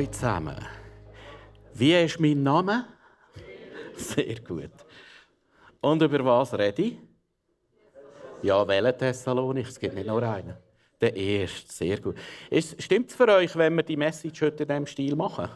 [0.00, 0.56] Hallo zusammen.
[1.74, 2.86] Wie ist mein Name?
[3.96, 4.70] Sehr gut.
[5.82, 6.98] Und über was rede ich?
[8.40, 9.68] Ja, welchen Thessalonik?
[9.68, 10.56] Es gibt nicht nur einen.
[11.02, 12.16] Der erste, sehr gut.
[12.78, 15.50] Stimmt es für euch, wenn wir die Message heute in diesem Stil machen?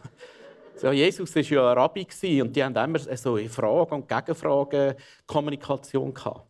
[0.77, 4.95] So, Jesus war ja ein Rabbi und die haben immer so Fragen und Gegenfragen
[5.27, 6.47] Kommunikation gehabt.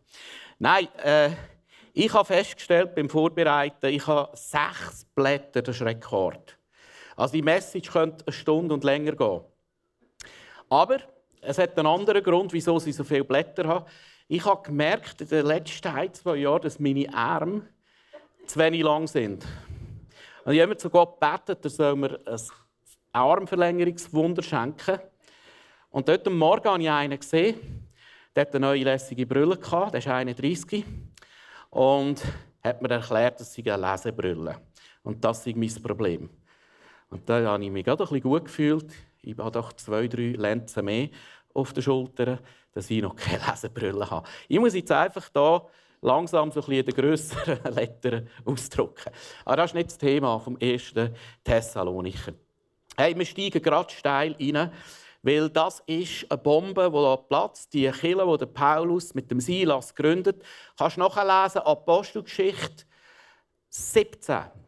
[0.59, 1.29] Nein, äh,
[1.93, 6.54] ich habe festgestellt beim Vorbereiten, ich habe sechs Blätter, das ist Rekord.
[7.15, 9.41] Also die Message könnte eine Stunde und länger gehen.
[10.69, 10.97] Aber
[11.41, 13.85] es hat einen anderen Grund, wieso sie so viele Blätter haben.
[14.27, 17.67] Ich habe gemerkt in den letzten ein, zwei Jahren, dass meine Arme
[18.47, 19.45] zu wenig lang sind.
[20.43, 22.39] Und ich habe immer zu Gott gebetet, er soll mir ein
[23.11, 24.99] Armverlängerungswunder schenken.
[25.89, 27.87] Und dort am Morgen habe ich einen gesehen,
[28.35, 30.83] der hatte eine neue lässige Brille, der ist 31.
[31.69, 32.21] Und
[32.63, 34.57] hat mir erklärt, dass sie Lesebrille
[35.03, 36.29] Und das ist mein Problem.
[37.09, 38.91] Und da habe ich mich gerade ein gut gefühlt.
[39.21, 41.09] Ich habe doch zwei, drei Lenzen mehr
[41.53, 42.39] auf den Schultern,
[42.73, 44.27] dass ich noch keine Lesebrille habe.
[44.47, 45.67] Ich muss jetzt einfach hier
[46.01, 49.11] langsam so ein bisschen den grösseren Lettern ausdrucken.
[49.43, 52.33] Aber das ist nicht das Thema vom ersten Thessalonicher.
[52.97, 54.71] Hey, wir steigen gerade steil rein,
[55.21, 57.73] weil das ist eine Bombe, die da platzt.
[57.73, 60.43] Die Kille, die Paulus mit dem Silas gründet.
[60.77, 62.85] Kannst du nachlesen, Apostelgeschichte
[63.69, 64.64] 17.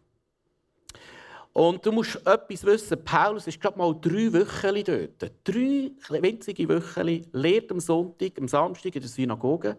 [1.58, 3.04] Und du musst etwas wissen.
[3.04, 5.32] Paulus ist gerade mal drei Wochen dort.
[5.44, 9.76] Drei winzige Wochen lehrt am Sonntag, am Samstag in der Synagoge.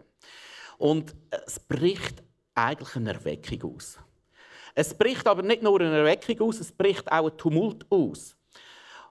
[0.79, 2.21] Und es bricht
[2.53, 3.97] eigentlich eine Erweckung aus.
[4.75, 8.37] Es bricht aber nicht nur eine Erweckung aus, es bricht auch ein Tumult aus.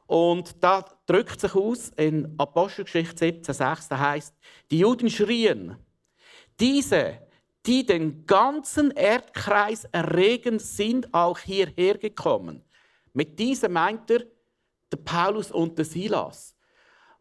[0.06, 4.36] Und da drückt sich aus in Apostelgeschichte 17,6, da heißt:
[4.70, 5.78] Die Juden schrien,
[6.60, 7.27] diese,
[7.68, 12.64] die den ganzen Erdkreis erregen, sind auch hierher gekommen.
[13.14, 14.24] Mit diesem meint er
[14.92, 16.56] der Paulus und der Silas.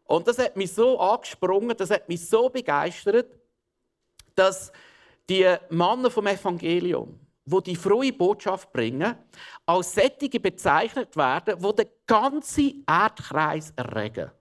[0.05, 3.37] Und das hat mich so angesprungen, das hat mich so begeistert,
[4.35, 4.71] dass
[5.29, 9.17] die Männer vom Evangelium, wo die frohe Botschaft bringen,
[9.65, 14.31] als Sättige bezeichnet werden, wo der ganze Erdkreis erregen.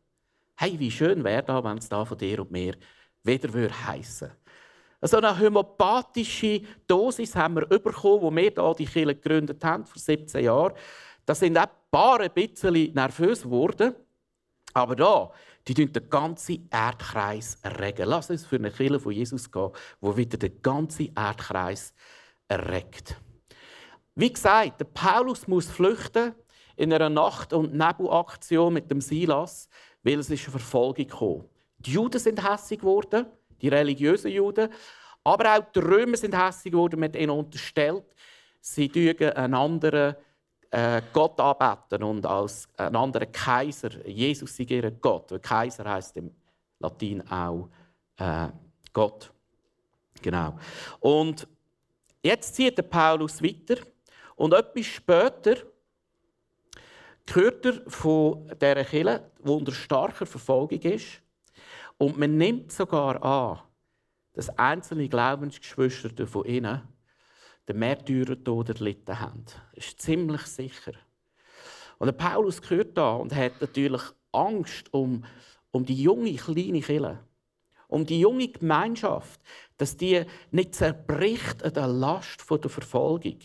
[0.56, 2.76] Hey, wie schön wäre da, wenn es da von dir und mir
[3.24, 3.50] wieder
[3.86, 4.30] heißen
[5.06, 10.00] so eine homöopathische Dosis haben wir bekommen, wo wir hier die Kirche gegründet haben, vor
[10.00, 10.74] 17 Jahren.
[11.24, 13.94] Da sind auch ein paar ein bisschen nervös geworden.
[14.72, 15.30] Aber da,
[15.66, 18.08] die den ganzen Erdkreis erregen.
[18.08, 21.92] Lass uns für eine Kirche von Jesus gehen, wo wieder den ganzen Erdkreis
[22.48, 23.16] erregt.
[24.14, 26.34] Wie gesagt, Paulus muss flüchten
[26.76, 29.68] in einer Nacht- und Nebelaktion mit dem Silas,
[30.02, 31.44] weil es ist eine Verfolgung kam.
[31.78, 33.26] Die Juden sind hässig geworden,
[33.60, 34.70] die religiösen Juden,
[35.24, 38.04] aber auch die Römer sind hässig geworden, mit ihnen unterstellt,
[38.60, 40.16] sie tun einen anderen
[40.70, 45.30] äh, Gott anbeten und als einen anderen Kaiser, Jesus sei ihr Gott.
[45.30, 46.30] Weil Kaiser heißt im
[46.78, 47.68] Latin auch
[48.18, 48.48] äh,
[48.92, 49.32] Gott.
[50.22, 50.58] Genau.
[51.00, 51.46] Und
[52.22, 53.76] jetzt zieht der Paulus weiter
[54.34, 55.56] und etwas später
[57.32, 61.22] hört er von dieser Kirche, die unter starker Verfolgung ist.
[61.98, 63.60] Und man nimmt sogar an,
[64.34, 66.82] dass einzelne Glaubensgeschwister von ihnen
[67.68, 69.44] den Märtyrertod erlitten haben.
[69.74, 70.92] Das ist ziemlich sicher.
[71.98, 74.02] Und der Paulus gehört da und hat natürlich
[74.32, 75.24] Angst um,
[75.70, 77.18] um die junge, kleine Kirche.
[77.88, 79.40] Um die junge Gemeinschaft,
[79.76, 83.38] dass die nicht zerbricht an der Last der Verfolgung.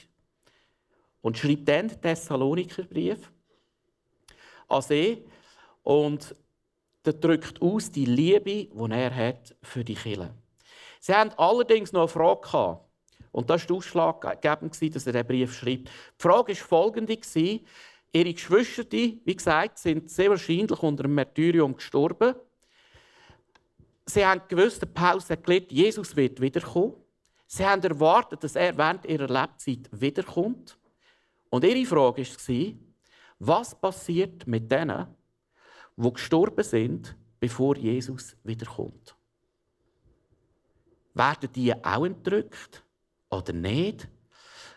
[1.22, 3.32] Und schreibt dann den Thessalonikerbrief
[4.68, 5.24] an sie
[5.84, 6.36] und
[7.06, 10.34] der drückt aus die Liebe, die er hat für die Kirche.
[11.00, 12.86] Sie haben allerdings noch eine Frage gehabt.
[13.32, 15.88] Und das war ausschlaggebend, dass er diesen Brief schreibt.
[15.88, 17.18] Die Frage war folgende.
[18.14, 22.36] Ihre Geschwister, wie gesagt, sind sehr wahrscheinlich unter dem Märtyrium gestorben.
[24.06, 26.96] Sie haben gewusst, der Paulus hat gelehrt, Jesus wird wiederkommen.
[27.48, 30.78] Sie haben erwartet, dass er während ihrer Lebzeit wiederkommt.
[31.50, 32.74] Und ihre Frage war,
[33.40, 35.08] was passiert mit denen,
[36.04, 39.16] die gestorben sind, bevor Jesus wiederkommt?
[41.14, 42.84] Werden die auch entrückt?
[43.32, 44.08] oder nicht?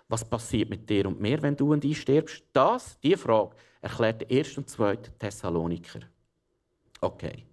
[0.09, 2.44] Was passiert mit dir und mir, wenn du und ich stirbst?
[2.53, 4.59] Das, diese Frage, erklärt der 1.
[4.59, 4.97] und 2.
[5.19, 6.00] Thessaloniker.
[7.00, 7.44] Okay.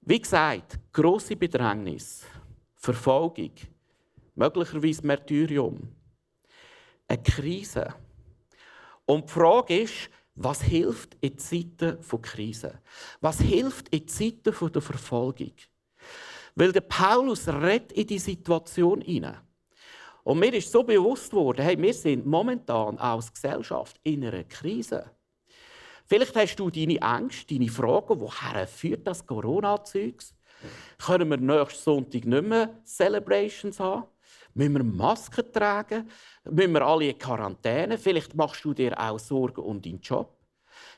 [0.00, 2.24] Wie gesagt, grosse Bedrängnis,
[2.74, 3.52] Verfolgung,
[4.34, 5.94] möglicherweise Märtyrium,
[7.06, 7.94] eine Krise.
[9.04, 10.08] Und die Frage ist,
[10.40, 12.80] was hilft in Zeiten von Krise?
[13.20, 15.52] Was hilft in Zeiten der Verfolgung?
[16.54, 19.38] Weil der Paulus redet in die Situation hinein.
[20.22, 25.10] Und mir ist so bewusst worden, hey, wir sind momentan als Gesellschaft in einer Krise.
[26.06, 30.34] Vielleicht hast du deine Ängste, deine Fragen, woher führt das Corona-Zeugs?
[30.98, 34.04] Können wir nächsten Sonntag nicht mehr Celebrations haben?
[34.58, 36.10] Müssen wir Masken tragen?
[36.42, 37.96] Müssen wir alle in Quarantäne?
[37.96, 40.36] Vielleicht machst du dir auch Sorgen um deinen Job.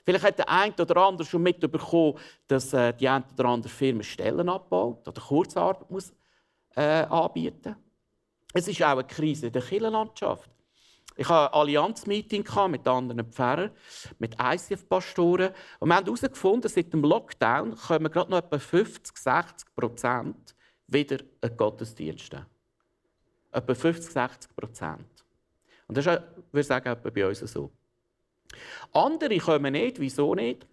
[0.02, 2.14] Vielleicht hat der eine oder andere schon mitbekommen,
[2.46, 6.10] dass äh, die eine oder andere Firma Stellen abbaut oder Kurzarbeit muss,
[6.74, 7.76] äh, anbieten
[8.54, 10.48] Es ist auch eine Krise in der Kirchenlandschaft.
[11.16, 13.72] Ich hatte ein Allianz-Meeting mit anderen Pfarrern,
[14.18, 15.50] mit ICF-Pastoren.
[15.80, 20.56] Wir haben herausgefunden, seit dem Lockdown kommen gerade noch etwa 50, 60 Prozent
[20.86, 22.46] wieder in Gottesdienste.
[23.52, 25.24] Etwa 50, 60 Prozent.
[25.88, 27.70] Und das ist, würde sagen, etwa bei uns so.
[28.92, 29.98] Andere kommen nicht.
[30.00, 30.66] Wieso nicht?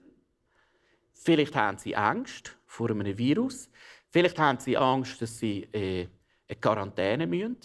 [1.12, 3.70] Vielleicht haben sie Angst vor einem Virus.
[4.10, 6.08] Vielleicht haben sie Angst, dass sie äh,
[6.48, 7.58] in Quarantäne müssen.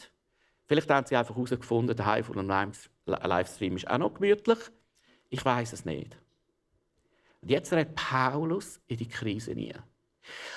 [0.67, 2.73] Vielleicht haben sie einfach herausgefunden, der Heim von einem
[3.07, 4.59] Livestream ist auch noch gemütlich.
[5.29, 6.17] Ich weiß es nicht.
[7.41, 9.75] Und jetzt redet Paulus in die Krise nie.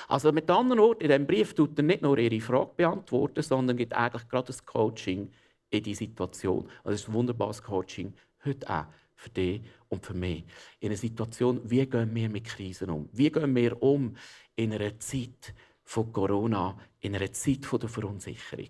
[0.07, 3.77] Also mit anderen Worten, in diesem Brief tut er nicht nur ihre Frage beantworten, sondern
[3.77, 5.31] gibt eigentlich gerade das Coaching
[5.69, 6.65] in die Situation.
[6.83, 8.13] Und das ist ein wunderbares Coaching
[8.45, 8.85] heute auch
[9.15, 10.43] für dich und für mich.
[10.79, 13.09] In einer Situation, wie gehen wir mit Krisen um?
[13.11, 14.15] Wie gehen wir um
[14.55, 15.53] in einer Zeit
[15.83, 18.69] von Corona, in einer Zeit der Verunsicherung?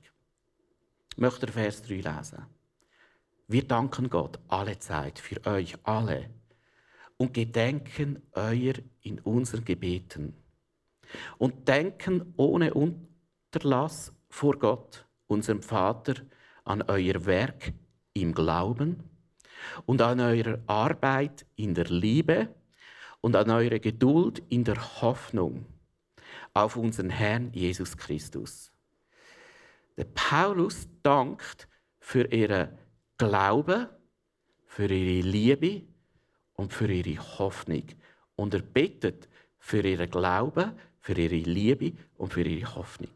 [1.12, 2.46] Ich möchte Vers 3 lesen.
[3.48, 6.30] Wir danken Gott alle Zeit für euch alle
[7.18, 10.36] und gedenken euer in unseren Gebeten
[11.38, 16.16] und denken ohne Unterlass vor Gott, unserem Vater,
[16.64, 17.74] an euer Werk
[18.14, 19.04] im Glauben
[19.86, 22.50] und an eurer Arbeit in der Liebe
[23.22, 25.66] und an eure Geduld in der Hoffnung
[26.54, 28.72] auf unseren Herrn Jesus Christus.
[29.98, 31.68] Der Paulus dankt
[32.00, 32.70] für ihren
[33.18, 33.88] Glauben,
[34.66, 35.84] für ihre Liebe
[36.54, 37.84] und für ihre Hoffnung.
[38.36, 40.74] Und er bittet für ihren Glauben,
[41.06, 43.12] für ihre Liebe und für ihre Hoffnung.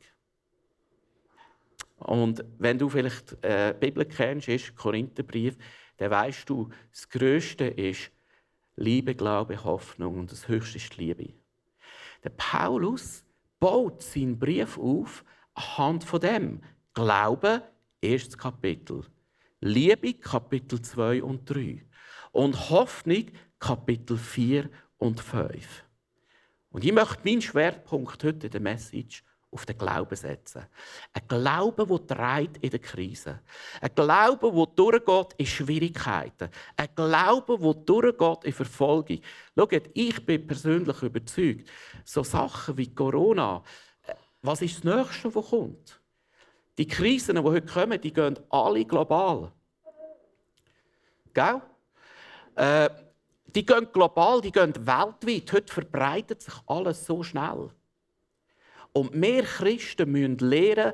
[1.97, 5.57] Und wenn du vielleicht äh, die Bibel kennst, ist Korintherbrief,
[5.97, 8.11] dann weißt du, das Größte ist
[8.75, 11.33] Liebe, Glaube, Hoffnung und das Höchste ist Liebe.
[12.23, 13.25] Der Paulus
[13.59, 15.25] baut seinen Brief auf
[15.55, 16.61] anhand von dem.
[16.93, 17.63] Glaube,
[18.01, 19.03] erstes Kapitel.
[19.61, 21.83] Liebe, Kapitel 2 und 3.
[22.33, 23.25] Und Hoffnung,
[23.57, 24.69] Kapitel 4
[24.99, 25.88] und 5.
[26.71, 30.65] Und ich möchte meinen Schwerpunkt heute in der Message auf den Glauben setzen.
[31.13, 33.39] Ein Glaube, der treibt in der Krise.
[33.81, 36.49] Ein Glaube, der durchgeht in Schwierigkeiten.
[36.77, 39.19] Ein Glaube, der durchgeht in Verfolgung.
[39.57, 41.69] Schaut, ich bin persönlich überzeugt,
[42.05, 43.63] so Sachen wie Corona,
[44.05, 45.99] äh, was ist das Nächste, was kommt?
[46.77, 49.51] Die Krisen, die heute kommen, die gehen alle global.
[51.33, 51.61] Gell?
[52.55, 52.89] Äh,
[53.55, 55.51] die gehen global, die gehen weltweit.
[55.51, 57.69] Heute verbreitet sich alles so schnell.
[58.93, 60.93] Und wir Christen müssen lernen,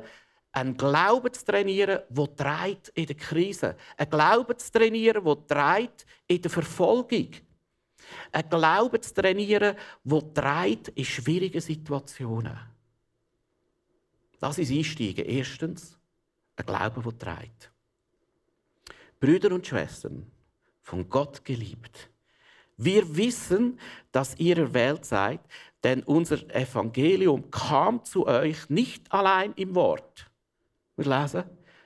[0.51, 3.75] einen Glauben zu trainieren, der treibt in der Krise.
[3.97, 7.29] Einen Glauben zu trainieren, der treibt in der Verfolgung.
[8.31, 12.57] Einen Glauben zu trainieren, der treibt in schwierigen Situationen.
[14.39, 15.25] Das ist Einsteigen.
[15.25, 15.97] Erstens,
[16.55, 17.71] ein Glaube, der treibt.
[19.19, 20.31] Brüder und Schwestern,
[20.81, 22.09] von Gott geliebt.
[22.77, 23.79] Wir wissen,
[24.11, 25.39] dass ihr erwählt seid,
[25.83, 30.29] denn unser Evangelium kam zu euch nicht allein im Wort,
[30.97, 31.43] wir lesen,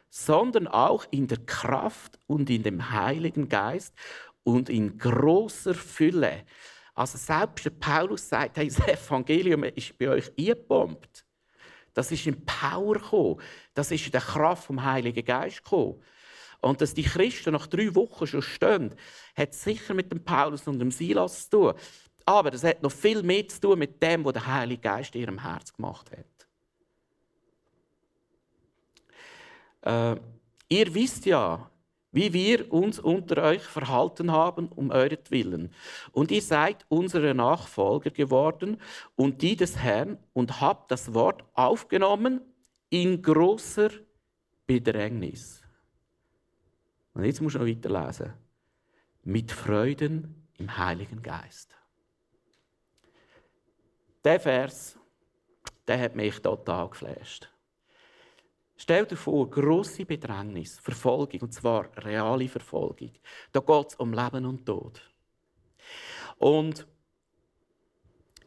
[0.10, 3.93] sondern auch in der Kraft und in dem Heiligen Geist
[4.43, 6.46] und in großer Fülle.
[6.96, 11.25] Also selbst Paulus sagt, hey, das Evangelium ist bei euch eingebombt.
[11.93, 13.41] Das ist in Power gekommen.
[13.74, 16.01] Das ist in der Kraft vom Heiligen Geist gekommen.
[16.61, 18.93] Und dass die Christen nach drei Wochen schon stehen,
[19.35, 21.73] hat sicher mit dem Paulus und dem Silas zu tun.
[22.25, 25.21] Aber das hat noch viel mehr zu tun mit dem, was der Heilige Geist in
[25.21, 26.17] ihrem Herz gemacht hat.
[30.17, 30.19] Äh,
[30.67, 31.71] ihr wisst ja,
[32.11, 35.73] wie wir uns unter euch verhalten haben um euretwillen.
[36.11, 38.81] Und ihr seid unsere Nachfolger geworden
[39.15, 42.41] und die des Herrn und habt das Wort aufgenommen
[42.89, 43.91] in großer
[44.65, 45.58] Bedrängnis.
[47.13, 48.33] Und jetzt muss ich noch weiterlesen.
[49.23, 51.75] Mit Freuden im Heiligen Geist.
[54.23, 54.97] Der Vers,
[55.87, 57.49] der hat mich total geflasht.
[58.75, 63.11] Stell dir vor, grosse Bedrängnis, Verfolgung, und zwar reale Verfolgung.
[63.51, 65.01] Da geht es um Leben und Tod.
[66.37, 66.87] Und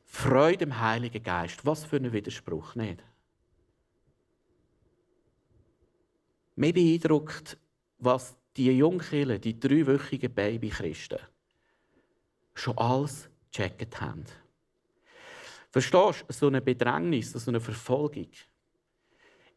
[0.04, 3.02] Freude im Heiligen Geist, was für ein Widerspruch, nicht?
[6.54, 7.58] Mich beeindruckt,
[7.98, 11.18] was die Jungkille, die dreiwöchigen Babychristen,
[12.54, 14.24] schon alles gecheckt haben.
[15.70, 18.28] Verstehst du, so eine Bedrängnis, so eine Verfolgung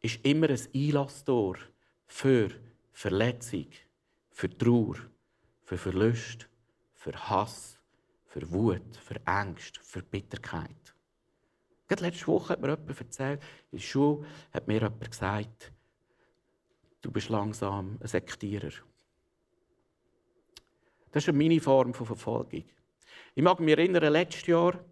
[0.02, 1.58] ist immer ein Einlasstor
[2.06, 2.50] für
[2.94, 3.68] Verletzung,
[4.32, 4.96] für Trauer,
[5.64, 6.48] für Verlust,
[6.94, 7.78] für Hass,
[8.28, 10.96] für Wut, für Angst, für Bitterkeit.
[11.88, 15.72] Gerade letzte Woche hat mir jemand erzählt, in der Schule hat mir jemand gesagt,
[17.06, 18.72] du bist langsam ein Sektierer.
[21.12, 22.64] Das ist meine Form von Verfolgung.
[23.36, 24.84] Ich mag mich erinnern, letztes Jahr,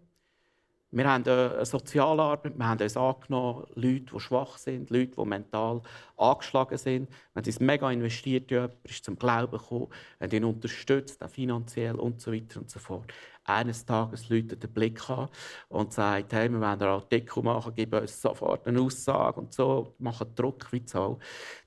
[0.96, 5.82] wir haben eine Sozialarbeit, wir haben uns angenommen, Leute, die schwach sind, Leute, die mental
[6.16, 7.10] angeschlagen sind.
[7.10, 9.88] Wir haben uns mega investiert, jemand ist zum Glauben gekommen,
[10.20, 13.12] haben ihn unterstützt, auch finanziell und so weiter und so fort.
[13.42, 15.28] Eines Tages läutet den Blick an
[15.68, 19.96] und sagt, hey, wir wollen einen Artikel machen, geben uns sofort eine Aussage und so,
[19.98, 21.18] machen Druck wie Zahl.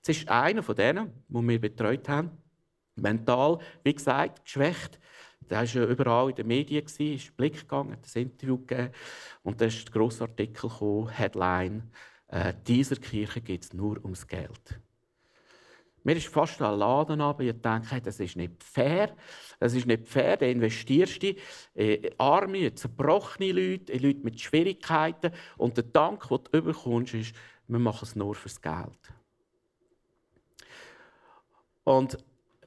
[0.05, 2.31] Das ist einer von denen, die wir betreut haben,
[2.95, 4.99] mental, wie gesagt, geschwächt
[5.49, 8.91] der war überall in den Medien, ist in den Blick gegangen, hat ein Interview gegeben.
[9.43, 11.91] Und dann ist der grosse Artikel gekommen, Headline,
[12.27, 14.79] äh, dieser Kirche geht es nur ums Geld.
[16.03, 19.13] Mir ist fast ein Laden ab, ich denke, hey, das ist nicht fair.
[19.59, 21.33] Das ist nicht fair, da investierst du
[21.73, 25.31] in arme, zerbrochene Leute, in Leute mit Schwierigkeiten.
[25.57, 27.35] Und der Dank, den du bekommst, ist,
[27.67, 29.13] wir machen es nur fürs Geld.
[31.83, 32.17] Und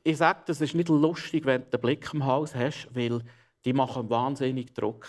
[0.02, 3.22] ich sage, das ist nicht lustig, wenn du den Blick im Haus hast, weil
[3.64, 5.06] die machen wahnsinnig Druck.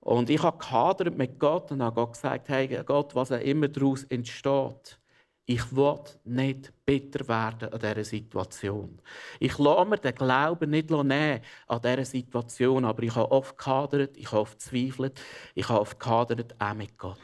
[0.00, 3.68] Und ich habe gehadert mit Gott und habe Gott gesagt, hey Gott, was auch immer
[3.68, 4.98] daraus entsteht,
[5.46, 9.00] ich will nicht bitter werden an dieser Situation.
[9.38, 14.16] Ich lasse mir den Glauben nicht nehmen an dieser Situation, aber ich habe oft gehadert,
[14.16, 15.20] ich habe oft gezweifelt,
[15.54, 17.18] ich habe oft gehadert, auch mit Gott.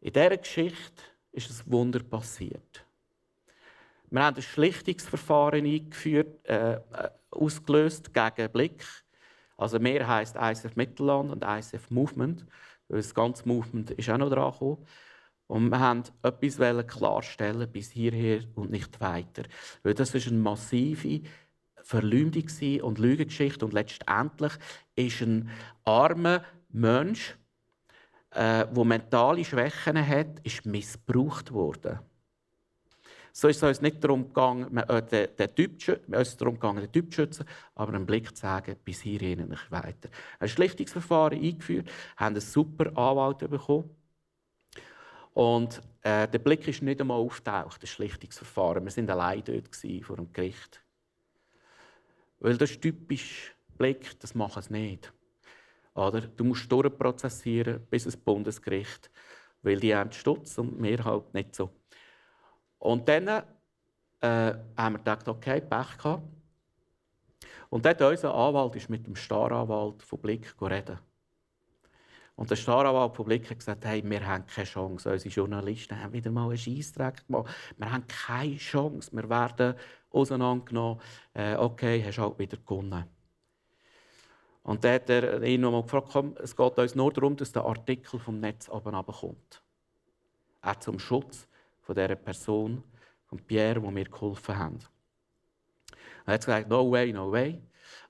[0.00, 2.84] In dieser Geschichte ist ein Wunder passiert.
[4.10, 6.80] Wir haben ein Schlichtungsverfahren eingeführt, äh, äh
[7.30, 8.84] ausgelöst gegen Blick.
[9.56, 12.44] Also mehr heisst ICF Mittelland und ICF Movement.
[12.88, 14.84] Das ganze Movement ist auch noch dran gekommen.
[15.46, 19.42] Und wir haben etwas klarstellen bis hierher und nicht weiter.
[19.82, 21.22] Weil das ist eine massive
[21.82, 22.46] Verleumdung
[22.82, 23.64] und Lügengeschichte.
[23.64, 24.52] Und letztendlich
[24.96, 25.50] ist ein
[25.84, 27.36] armer Mensch,
[28.30, 31.98] äh, der mentale Schwächen hat, ist missbraucht worden.
[33.32, 35.96] So ist es uns nicht darum gegangen, äh, den, den Typ, zu
[37.12, 40.08] schützen, aber einen Blick zu sagen, bis hierhin nicht weiter.
[40.38, 43.90] Ein Schlichtungsverfahren eingeführt, haben einen super Anwalt bekommen.
[45.34, 48.84] Und äh, der Blick ist nicht einmal auftaucht, das Schlichtungsverfahren.
[48.84, 50.82] Wir waren allein dort vor dem Gericht.
[52.40, 55.12] Weil das ist typisch Blick, das machen sie nicht.
[55.94, 56.22] Oder?
[56.22, 59.10] Du musst durchprozessieren bis ins Bundesgericht,
[59.62, 61.70] weil die haben Stutz und wir halt nicht so.
[62.80, 63.42] Und dann äh,
[64.76, 66.22] haben wir gedacht, okay, Pech gehabt.
[67.68, 70.98] Und dann unser Anwalt ist mit dem Staranwalt von Blick reden.
[72.34, 75.12] Und der Staranwalt von Blick hat gesagt, hey, wir haben keine Chance.
[75.12, 77.54] Unsere Journalisten haben wieder mal einen Scheissdreck gemacht.
[77.76, 79.10] Wir haben keine Chance.
[79.12, 79.74] Wir werden
[80.10, 81.00] auseinandergenommen.
[81.34, 83.04] Äh, okay, hast halt wieder gewonnen.
[84.62, 87.64] Und dann hat er ihn nochmal gefragt, komm, es geht uns nur darum, dass der
[87.64, 89.62] Artikel vom Netz kommt.
[90.62, 91.46] Auch zum Schutz
[91.90, 92.84] von dieser Person,
[93.26, 94.78] von Pierre, wo mir geholfen haben.
[96.24, 97.60] Er hat gesagt, no way, no way.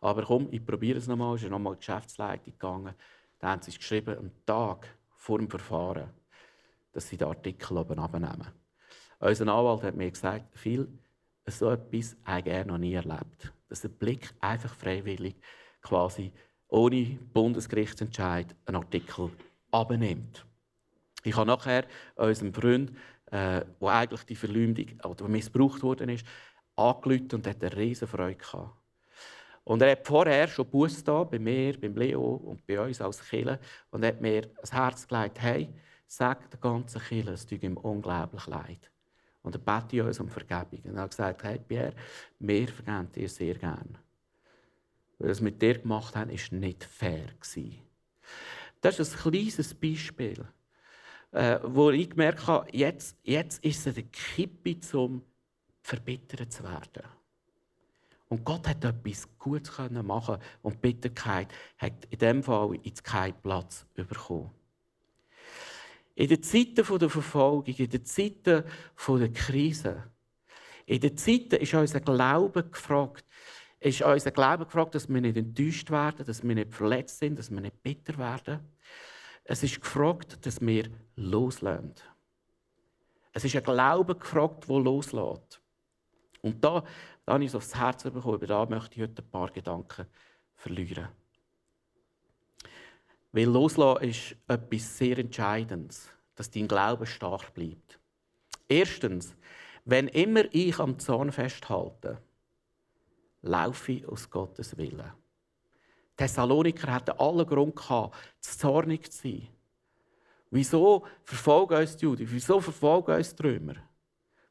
[0.02, 1.36] Aber komm, ich probiere es nochmal.
[1.36, 2.94] Ist nochmal in die Geschäftsleitung gegangen.
[3.38, 6.10] Dann haben sie geschrieben, am Tag vor dem Verfahren,
[6.92, 8.48] dass sie den Artikel oben abnehmen.
[9.18, 10.86] Unser Anwalt hat mir gesagt, viel
[11.46, 13.50] so etwas habe er noch nie erlebt.
[13.70, 15.36] Dass der Blick einfach freiwillig,
[15.80, 16.32] quasi
[16.68, 19.30] ohne Bundesgerichtsentscheid, einen Artikel
[19.70, 20.44] abnimmt.
[21.22, 21.84] Ich habe nachher
[22.16, 22.92] unserem Freund
[23.30, 26.26] äh, wo eigentlich die Verleumdung oder missbraucht worden ist,
[26.76, 28.76] angelüht und hat eine riesen Freude gehabt.
[29.64, 33.22] Und er hat vorher schon Buß da bei mir, beim Leo und bei uns als
[33.28, 33.58] Killer
[33.90, 35.68] und hat mir das Herz gelegt, hey,
[36.06, 38.90] sag der ganzen Killer, es tut ihm unglaublich leid.
[39.42, 40.80] Und er betet uns um Vergebung.
[40.84, 41.94] Und er hat gesagt, hey Pierre,
[42.38, 43.96] wir vergeben dir sehr gern.
[45.18, 47.28] Weil wir es mit dir gemacht haben, war nicht fair.
[48.80, 50.46] Das ist ein kleines Beispiel
[51.32, 55.22] äh, wo ich gemerkt habe, jetzt, jetzt ist es eine Kippe, um
[55.82, 57.04] verbittert zu werden.
[58.28, 63.84] Und Gott hat etwas Gutes machen und Bitterkeit hat in diesem Fall ins keinen Platz
[63.94, 64.50] bekommen.
[66.14, 68.64] In den Zeiten der Verfolgung, in den Zeiten
[69.08, 70.04] der Krise,
[70.86, 73.24] in den Zeiten ist unser Glaube gefragt,
[73.80, 77.50] ist unser Glaube gefragt, dass wir nicht enttäuscht werden, dass wir nicht verletzt sind, dass
[77.50, 78.60] wir nicht bitter werden.
[79.50, 81.96] Es ist gefragt, dass wir loslassen.
[83.32, 85.60] Es ist ein Glaube gefragt, der loslässt.
[86.40, 86.84] Und da,
[87.24, 88.36] Da habe ich so aufs Herz bekommen.
[88.36, 90.06] Über da möchte ich heute ein paar Gedanken
[90.54, 91.08] verlieren.
[93.32, 97.98] Weil loslassen ist etwas sehr Entscheidendes, dass dein Glaube stark bleibt.
[98.68, 99.34] Erstens,
[99.84, 102.22] wenn immer ich am Zorn festhalte,
[103.42, 105.12] laufe ich aus Gottes Willen.
[106.20, 107.80] Thessaloniker hatten allen Grund
[108.40, 109.48] zornig zu sein.
[110.50, 112.26] Wieso verfolgen uns die Juden?
[112.30, 113.76] Wieso verfolgen uns die Römer?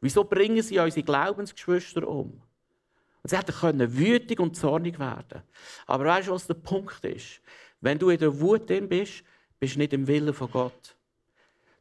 [0.02, 2.42] Wieso bringen sie unsere Glaubensgeschwister um?
[3.22, 5.44] Und sie hätten wütig und zornig werden
[5.86, 7.40] Aber weißt du, was der Punkt ist?
[7.82, 9.24] Wenn du in der Wut bist,
[9.60, 10.96] bist du nicht im Willen von Gott.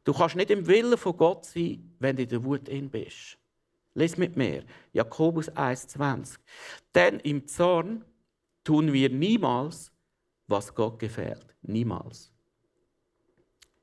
[0.03, 3.39] Du kannst nicht im Willen von Gott sein, wenn du in der Wut bist.
[3.95, 4.65] Lies mit mir.
[4.93, 6.37] Jakobus 1,20.
[6.93, 8.05] Denn im Zorn
[8.69, 9.91] tun wir niemals,
[10.45, 11.55] was Gott gefällt.
[11.63, 12.31] Niemals.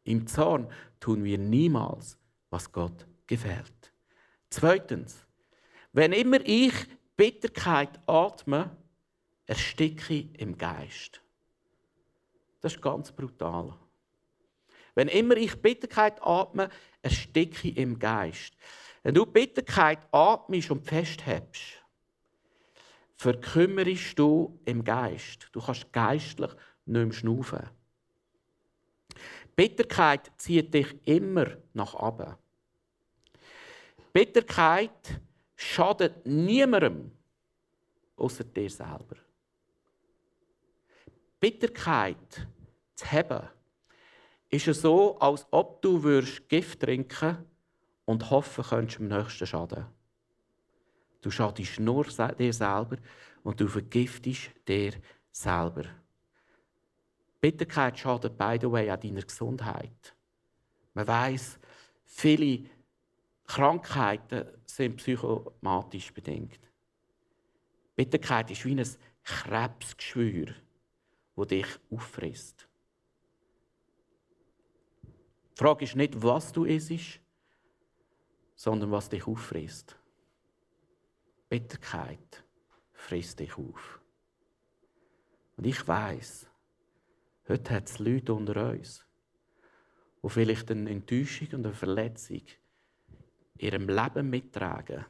[0.04, 2.16] Im Zorn tun wir niemals,
[2.50, 3.92] was Gott gefällt.
[4.48, 5.26] Zweitens,
[5.92, 6.72] wenn immer ich
[7.16, 8.76] Bitterkeit atme,
[9.46, 11.20] ersticke ich im Geist.
[12.60, 13.76] Das ist ganz brutal.
[14.94, 16.70] Wenn immer ich Bitterkeit atme,
[17.02, 18.54] ersticke ich im Geist.
[19.02, 21.82] Wenn du Bitterkeit atmest und festhebst,
[23.16, 25.48] verkümmerst du im Geist.
[25.52, 26.50] Du kannst geistlich
[26.84, 27.70] nicht mehr schnaufen.
[29.54, 32.36] Bitterkeit zieht dich immer nach oben.
[34.12, 35.20] Bitterkeit
[35.56, 37.10] schadet niemandem
[38.16, 39.16] außer dir selber.
[41.40, 42.46] Bitterkeit
[42.94, 43.48] zu haben,
[44.48, 46.00] ist es so, als ob du
[46.48, 47.56] Gift trinken würdest
[48.06, 49.86] und hoffen könntest am nächsten Schaden.
[51.26, 52.98] Du schadest nur dir selber
[53.42, 54.92] und du vergiftest dir
[55.32, 55.82] selber.
[57.40, 60.14] Bitterkeit schadet, by the way, auch deiner Gesundheit.
[60.94, 61.58] Man weiß,
[62.04, 62.70] viele
[63.44, 66.60] Krankheiten sind psychomatisch bedingt.
[67.96, 68.88] Bitterkeit ist wie ein
[69.24, 70.54] Krebsgeschwür,
[71.34, 72.68] das dich auffrisst.
[75.02, 77.18] Die Frage ist nicht, was du isst,
[78.54, 79.96] sondern was dich auffrisst.
[81.48, 82.44] Bitterkeit
[82.92, 84.00] frisst dich auf.
[85.56, 86.50] Und ich weiß,
[87.48, 89.06] heute hat es Leute unter uns,
[90.22, 92.42] die vielleicht eine Enttäuschung und eine Verletzung
[93.58, 95.06] in ihrem Leben mittragen,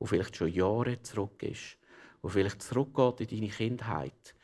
[0.00, 1.76] die vielleicht schon Jahre zurück ist,
[2.24, 4.34] die vielleicht zurückgeht in deine Kindheit,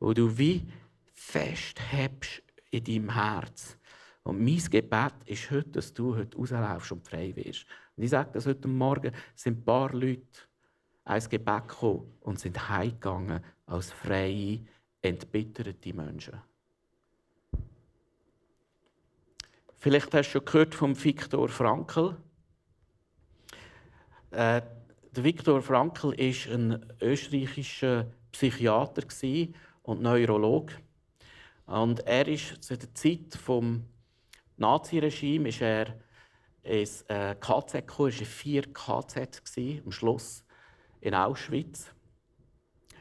[0.00, 0.66] wo du wie
[1.14, 2.42] festhebst
[2.72, 3.78] in deinem Herz.
[4.24, 7.66] Und mein Gebet ist heute, dass du heute rauslaufst und frei wirst.
[7.96, 10.26] Und ich sage das heute Morgen, sind ein paar Leute
[11.04, 14.60] ins Gebet gekommen und sind heimgegangen als freie,
[15.00, 16.40] entbitterte Menschen.
[19.78, 22.16] Vielleicht hast du schon gehört vom Viktor Frankl.
[24.30, 24.62] Äh,
[25.12, 29.02] Viktor Frankl war ein österreichischer Psychiater
[29.82, 30.70] und Neurolog.
[31.66, 33.80] Und er ist zu der Zeit des
[34.56, 35.96] Naziregime ist er
[36.62, 39.42] ins äh, KZ gekommen, er war in vier KZ
[39.84, 40.44] am Schluss
[41.02, 41.92] in Auschwitz.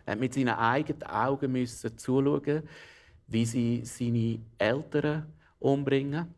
[0.05, 2.67] Er musste mit seinen eigenen Augen müssen zuschauen,
[3.27, 6.33] wie sie seine Eltern umbringen.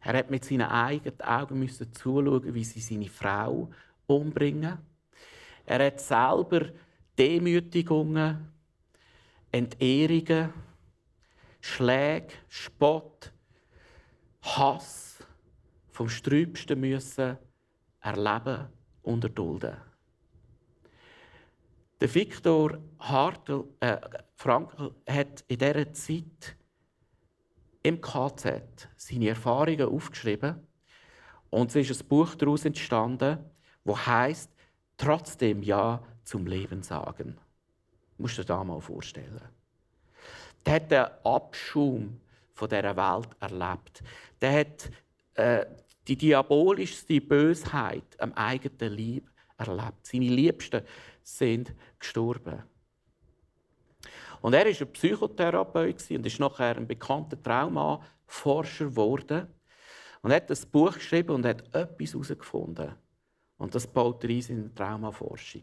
[0.00, 3.70] Er hat mit seinen eigenen Augen müssen zuschauen, wie sie seine Frau
[4.06, 4.78] umbringen.
[5.66, 6.70] Er hat selber
[7.18, 8.48] Demütigungen,
[9.50, 10.52] Entehrungen,
[11.60, 13.32] Schläge, Spott,
[14.42, 15.18] Hass
[15.90, 17.36] vom Sträubsten müssen
[18.00, 18.68] erleben
[19.02, 19.91] und erdulden.
[22.02, 23.96] Der Viktor Hartl, äh,
[24.34, 26.56] Frankl hat in dieser Zeit
[27.84, 30.66] im KZ seine Erfahrungen aufgeschrieben
[31.50, 33.38] und es ist ein Buch daraus entstanden,
[33.84, 34.50] wo heißt
[34.96, 37.38] trotzdem Ja zum Leben sagen.
[38.16, 39.40] Du musst dir das mal vorstellen.
[40.66, 42.20] Der hat den Abschum
[42.52, 44.02] von dieser Welt erlebt.
[44.40, 44.90] Der hat
[45.34, 45.66] äh,
[46.08, 49.22] die diabolischste Bösheit am eigenen Leib
[49.56, 50.04] erlebt.
[50.04, 50.82] Seine Liebsten
[51.22, 52.62] sind gestorben.
[54.40, 59.46] Und er war ein Psychotherapeut und ist nachher ein bekannter Traumaforscher geworden.
[60.20, 62.94] Und er hat ein Buch geschrieben und hat etwas herausgefunden.
[63.56, 65.62] Und das baut er in seine Traumaforschung.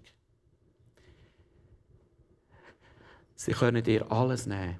[3.35, 4.77] Sie können dir alles nehmen.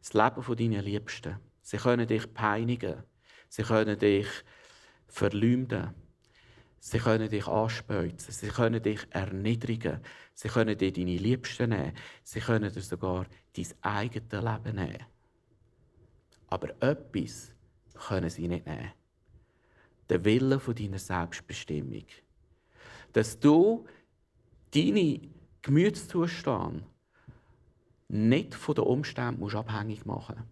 [0.00, 1.38] Das Leben von deinen Liebsten.
[1.62, 3.02] Sie können dich peinigen.
[3.48, 4.26] Sie können dich
[5.08, 5.94] verleumden.
[6.84, 8.34] Sie können dich anspeuzen.
[8.34, 10.00] Sie können dich erniedrigen.
[10.34, 11.92] Sie können dir deine Liebsten nehmen.
[12.24, 15.06] Sie können dir sogar dein eigenes Leben nehmen.
[16.48, 17.52] Aber etwas
[18.08, 18.90] können sie nicht nehmen.
[20.08, 22.06] Der Wille deiner Selbstbestimmung.
[23.12, 23.86] Dass du
[24.74, 26.82] deinen Gemütszustand
[28.08, 30.51] nicht von den Umständen abhängig machen musst.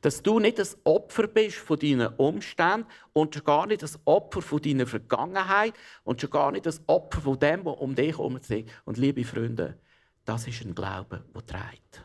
[0.00, 4.42] Dass du nicht das Opfer bist von deinen Umständen und schon gar nicht das Opfer
[4.42, 8.36] von deiner Vergangenheit und schon gar nicht das Opfer von dem, was um dich herum
[8.36, 8.50] ist.
[8.84, 9.78] Und liebe Freunde,
[10.24, 12.04] das ist ein Glaube, der trägt.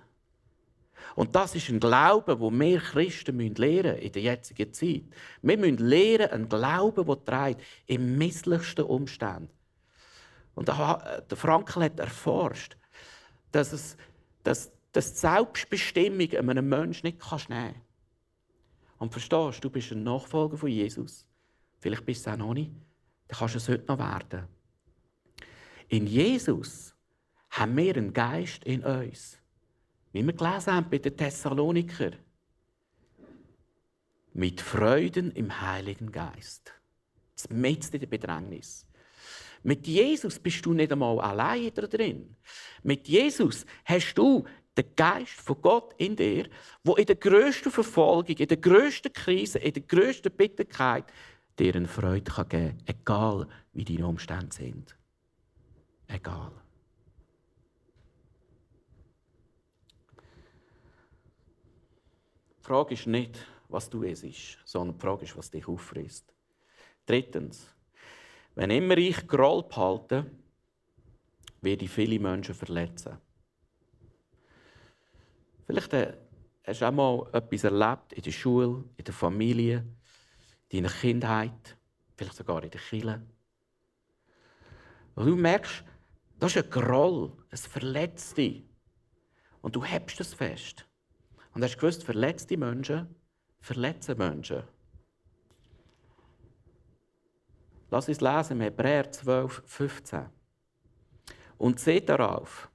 [1.15, 5.03] Und das ist ein Glaube, wo wir Christen lernen in der jetzigen Zeit.
[5.41, 9.49] Wir müssen lernen, einen Glauben, der trägt, im misslichsten Umständen.
[10.55, 12.75] Und der Frankel hat erforscht,
[13.51, 13.97] dass, es,
[14.43, 17.82] dass dass die Selbstbestimmung einem Menschen nicht nehmen kannst.
[18.97, 21.25] Und verstehst du, bist ein Nachfolger von Jesus.
[21.80, 22.71] Vielleicht bist du es auch noch nicht.
[23.28, 24.47] Dann kannst du es heute noch werden.
[25.88, 26.93] In Jesus
[27.52, 29.38] haben wir einen Geist in uns.
[30.12, 32.12] Wie wir gelesen haben bei den Thessaloniker.
[34.34, 36.73] Mit Freuden im Heiligen Geist.
[37.49, 38.86] Mit in der Bedrängnis.
[39.63, 42.36] Mit Jesus bist du nicht einmal allein drin.
[42.84, 44.45] Mit Jesus hast du
[44.79, 46.49] der Geist von Gott in dir,
[46.85, 51.03] wo in der größten Verfolgung, in der größten Krise, in der größten Bitterkeit
[51.59, 54.97] dir eine Freude geben kann, egal wie deine Umstände sind.
[56.07, 56.53] Egal.
[62.57, 66.33] Die Frage ist nicht, was du es ist, sondern die Frage ist, was dich auffrisst.
[67.05, 67.67] Drittens,
[68.55, 70.25] wenn immer ich Groll behalte,
[71.59, 73.17] werde ich viele Menschen verletzen.
[75.69, 76.17] Vielleicht äh,
[76.65, 79.86] hast du auch mal etwas erlebt in der Schule, in der Familie,
[80.69, 81.77] in deiner Kindheit,
[82.17, 83.21] vielleicht sogar in der Kirche.
[85.13, 85.84] Und du merkst,
[86.39, 88.63] das ist ein Groll, es verletzt dich.
[89.62, 90.88] Und du hebst es fest.
[91.53, 93.08] Und hast gewusst, verletzte Menschen
[93.60, 94.63] verletzen Menschen.
[97.91, 100.25] Lass uns lesen im Hebräer 12, 15.
[101.60, 102.71] Und seht darauf,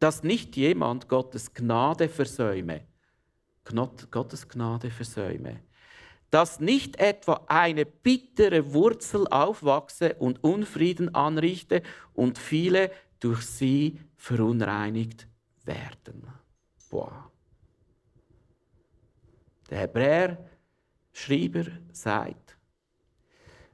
[0.00, 2.86] dass nicht jemand Gottes Gnade versäume.
[4.10, 5.60] Gottes Gnade versäume.
[6.30, 11.82] Dass nicht etwa eine bittere Wurzel aufwachse und Unfrieden anrichte
[12.14, 15.28] und viele durch sie verunreinigt
[15.64, 16.26] werden.
[16.88, 17.30] Boah.
[19.68, 20.50] Der Hebräer
[21.12, 22.56] Schreiber sagt,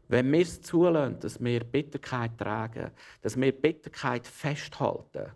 [0.09, 2.91] wenn wir es zulassen, dass wir Bitterkeit tragen,
[3.23, 5.33] dass wir Bitterkeit festhalten,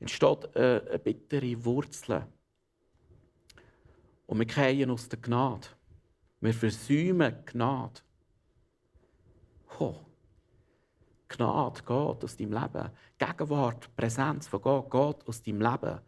[0.00, 2.26] entsteht äh, eine bittere Wurzel.
[4.26, 5.68] Und wir gehen aus der Gnade.
[6.40, 8.00] Wir versäumen Gnade.
[9.78, 9.96] Oh.
[11.28, 12.90] Gnade geht aus deinem Leben.
[13.18, 16.00] Gegenwart, Präsenz von Gott geht aus deinem Leben.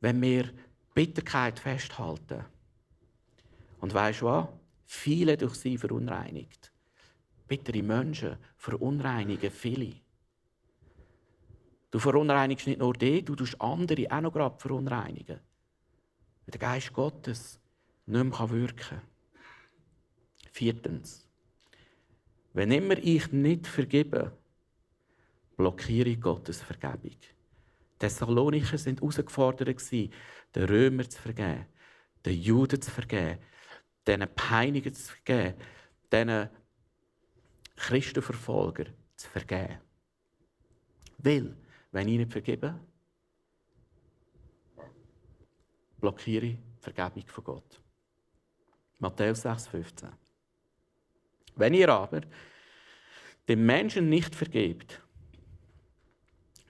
[0.00, 0.50] Wenn wir
[0.94, 2.44] Bitterkeit festhalten.
[3.80, 4.48] Und weißt du was?
[4.86, 6.72] Viele durch sie verunreinigt.
[7.48, 9.94] Bittere Menschen verunreinigen viele.
[11.90, 15.40] Du verunreinigst nicht nur dich, du tust andere auch noch gerade verunreinigen.
[16.46, 17.60] Weil der Geist Gottes
[18.06, 19.02] nicht mehr wirken kann.
[20.52, 21.28] Viertens.
[22.52, 24.36] Wenn immer ich nicht vergebe,
[25.56, 27.00] blockiere ich Gottes Vergebung.
[27.02, 31.66] Die Thessalonicher sind herausgefordert, den Römer zu vergeben,
[32.24, 33.38] den Juden zu vergeben,
[34.06, 35.56] den Peinigen zu vergeben,
[36.10, 36.48] den
[37.76, 39.78] Christenverfolger zu vergeben.
[41.18, 41.56] Weil
[41.92, 42.78] wenn ich nicht vergebe,
[46.00, 47.80] blockiere ich die Vergebung von Gott.
[48.98, 50.10] Matthäus 6,15.
[51.56, 52.20] Wenn ihr aber
[53.48, 55.00] dem Menschen nicht vergebt,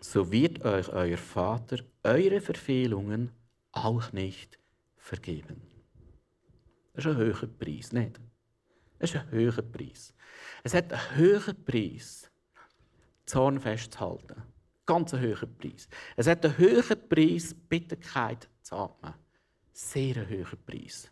[0.00, 3.30] so wird euch euer Vater eure Verfehlungen
[3.72, 4.58] auch nicht
[4.96, 5.60] vergeben.
[6.94, 8.18] Das ist ein höherer Preis, nicht?
[8.98, 10.14] Das ist ein höherer Preis.
[10.62, 12.30] Es hat einen höheren Preis,
[13.26, 14.42] Zorn festzuhalten
[14.90, 15.88] ganz hohen Preis.
[16.16, 19.14] Es hat einen höheren Preis, Bitterkeit zu atmen.
[19.72, 21.08] Sehr einen höheren Preis.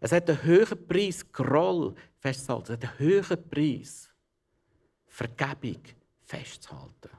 [0.00, 2.72] Es hat einen höheren Preis, Groll festzuhalten.
[2.72, 4.10] Es hat einen höheren Preis,
[5.06, 5.82] Vergebung
[6.22, 7.10] festzuhalten.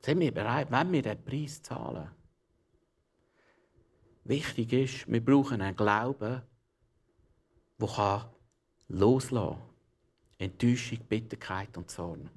[0.00, 2.08] Sind wir bereit, wenn wir diesen Preis zahlen?
[4.24, 6.42] Wichtig ist, wir brauchen einen Glauben,
[7.80, 8.30] der
[8.86, 9.70] loslassen kann.
[10.38, 12.30] Enttäuschung, Bitterkeit und Zorn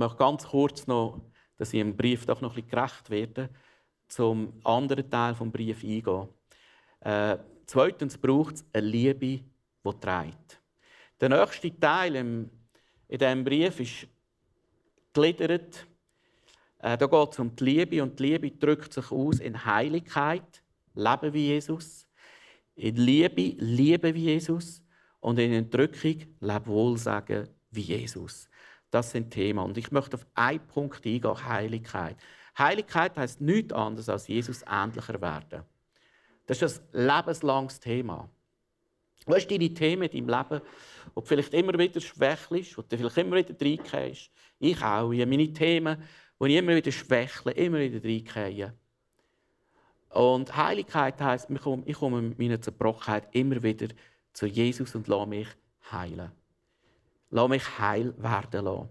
[0.00, 1.20] möchte ganz kurz noch,
[1.56, 3.50] dass ich im Brief doch noch ein bisschen gerecht werde,
[4.08, 6.28] zum anderen Teil des Briefs eingehen.
[7.00, 9.44] Äh, zweitens braucht es eine Liebe,
[9.84, 10.60] die trägt.
[11.20, 12.50] Der nächste Teil im,
[13.08, 14.08] in diesem Brief ist
[15.12, 15.86] gliedert.
[16.78, 20.62] Äh, da geht es um die Liebe und die Liebe drückt sich aus in Heiligkeit,
[20.94, 22.08] Leben wie Jesus,
[22.74, 24.82] in Liebe, Liebe wie Jesus
[25.20, 28.49] und in Entrückung, Leb Wohlsagen wie Jesus.
[28.90, 29.62] Das sind Thema.
[29.62, 32.16] Und ich möchte auf einen Punkt eingehen, Heiligkeit.
[32.58, 35.62] Heiligkeit heißt nichts anderes als Jesus ähnlicher werden.
[36.46, 38.28] Das ist ein lebenslanges Thema.
[39.26, 40.62] Was ist deine Themen in deinem Leben,
[41.14, 44.30] wo du vielleicht immer wieder schwächelst, wo du vielleicht immer wieder reingehst?
[44.58, 45.12] Ich auch.
[45.12, 46.02] Ich meine Themen,
[46.38, 48.74] wo ich immer wieder schwächle, immer wieder reingehe.
[50.08, 53.88] Und Heiligkeit heisst, ich komme mit meiner Zerbrochenheit immer wieder
[54.32, 55.48] zu Jesus und lasse mich
[55.92, 56.32] heilen.
[57.30, 58.88] Lass mich heil werden lassen.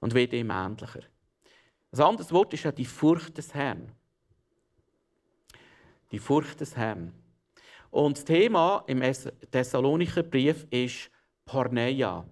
[0.00, 1.02] Und werde ihm ähnlicher.
[1.92, 3.92] Ein anderes Wort ist ja die Furcht des Herrn.
[6.10, 7.12] Die Furcht des Herrn.
[7.90, 9.00] Und das Thema im
[9.50, 11.10] Thessalonicher Brief ist
[11.44, 12.26] Porneia.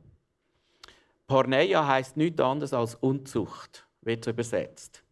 [1.26, 5.02] Porneia heißt nichts anderes als Unzucht, wird übersetzt.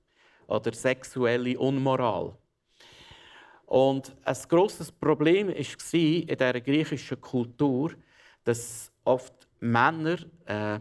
[0.46, 2.36] Oder sexuelle Unmoral.
[3.64, 7.92] Und ein grosses Problem war in dieser griechischen Kultur,
[8.44, 10.80] dass oft Männer äh,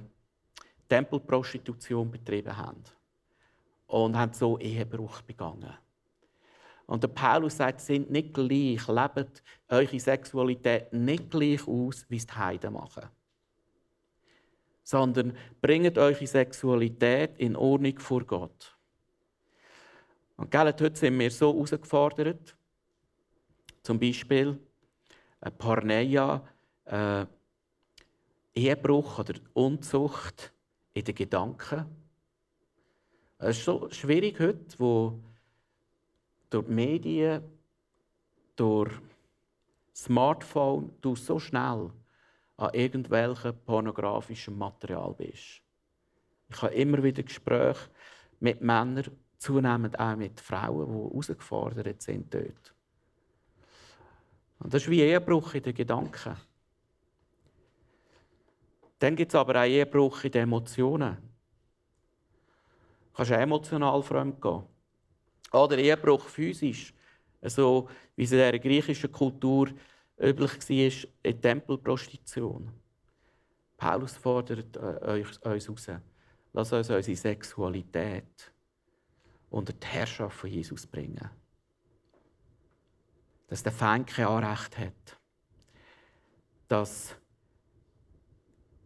[0.89, 2.83] Tempelprostitution betrieben haben
[3.85, 5.73] und haben so Ehebruch begangen.
[6.87, 12.25] Und der Paulus sagt, sind nicht gleich, lebt eure Sexualität nicht gleich aus, wie es
[12.25, 13.07] die Heiden machen.
[14.83, 18.75] Sondern bringt eure Sexualität in Ordnung vor Gott.
[20.37, 22.57] Und heute sind wir so herausgefordert,
[23.83, 24.59] zum Beispiel
[25.39, 26.43] äh, Porneia,
[26.85, 27.25] äh,
[28.53, 30.53] Ehebruch oder Unzucht
[30.93, 31.85] in den Gedanken.
[33.37, 35.19] Es ist so schwierig heute, wo
[36.49, 37.43] durch die Medien,
[38.55, 38.91] durch
[39.95, 41.91] Smartphone, du so schnell
[42.57, 45.61] an irgendwelchem pornografischen Material bist.
[46.49, 47.89] Ich habe immer wieder Gespräche
[48.39, 49.05] mit Männern,
[49.37, 52.75] zunehmend auch mit Frauen, die herausgefordert sind dort.
[54.59, 56.35] Und das ist wie Ehebruch in den Gedanken.
[59.01, 61.17] Dann gibt es aber auch Ehebruch in den Emotionen.
[63.09, 64.61] Du kannst emotional fremd gehen.
[65.51, 66.93] Oder Ehebruch physisch.
[67.41, 69.69] So wie es in der griechischen Kultur
[70.19, 72.71] üblich war, in Tempelprostitution.
[73.75, 76.01] Paulus fordert äh, uns heraus.
[76.53, 78.53] Lass uns unsere Sexualität
[79.49, 81.27] unter die Herrschaft von Jesus bringen
[83.47, 85.19] dass der Feind kein Anrecht hat,
[86.69, 87.17] dass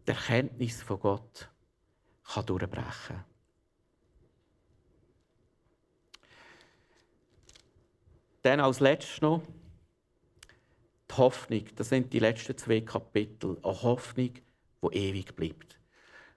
[0.05, 1.49] die Erkenntnis von Gott
[2.23, 3.23] kann durchbrechen.
[8.41, 9.41] Dann als letztes noch
[11.09, 11.65] die Hoffnung.
[11.75, 13.57] Das sind die letzten zwei Kapitel.
[13.63, 15.79] Eine Hoffnung, die ewig bleibt.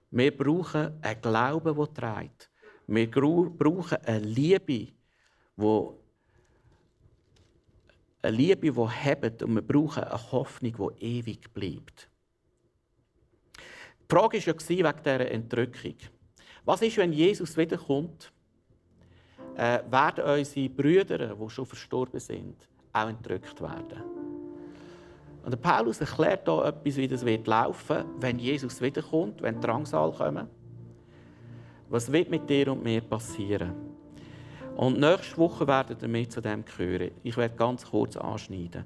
[0.09, 2.49] Wir brauchen einen Glauben, der trägt.
[2.87, 4.87] Wir brauchen eine Liebe,
[5.57, 5.87] die
[8.21, 12.08] eine Liebe, die hebt und wir brauchen eine Hoffnung, die ewig bleibt.
[14.09, 15.95] Die Frage war ja wegen dieser Entrückung.
[16.65, 18.31] Was ist, wenn Jesus wiederkommt?
[19.55, 22.55] Äh, werden unsere Brüder, die schon verstorben sind,
[22.91, 24.01] auch entrückt werden?
[25.43, 30.11] Und der Paulus erklärt hier etwas, wie das wird laufen, wenn Jesus wiederkommt, wenn Drangsal
[30.11, 30.47] kommen.
[31.89, 33.73] Was wird mit dir und mir passieren?
[34.75, 37.11] Und nächste Woche werden wir mehr zu dem hören.
[37.21, 38.85] Ich werde ganz kurz anschneiden.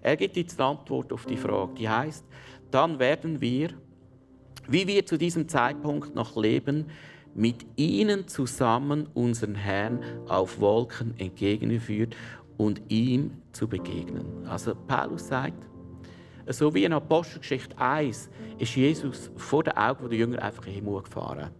[0.00, 1.74] Er gibt jetzt die Antwort auf die Frage.
[1.74, 2.24] Die heißt:
[2.70, 3.70] Dann werden wir,
[4.68, 6.86] wie wir zu diesem Zeitpunkt noch leben,
[7.34, 12.14] mit ihnen zusammen unseren Herrn auf Wolken entgegengeführt
[12.58, 14.46] und ihm zu begegnen.
[14.46, 15.66] Also Paulus sagt,
[16.48, 21.50] so wie in Apostelgeschichte 1 ist Jesus vor den Augen der Jünger einfach in den.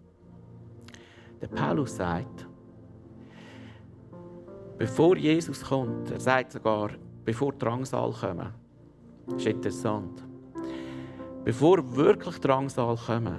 [1.40, 2.46] Der Paulus sagt,
[4.82, 6.90] Bevor Jesus kommt, er sagt sogar,
[7.24, 8.52] bevor Drangsal kommen.
[9.36, 10.24] Ist interessant.
[11.44, 13.38] Bevor wirklich Drangsal kommen,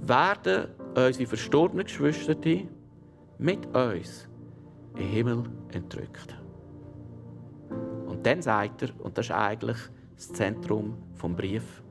[0.00, 2.34] werden unsere verstorbenen Geschwister
[3.38, 4.28] mit uns
[4.96, 6.36] im Himmel entrückt.
[8.06, 9.78] Und dann sagt er, und das ist eigentlich
[10.16, 11.82] das Zentrum vom Brief,